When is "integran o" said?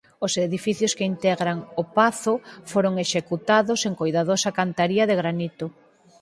1.13-1.83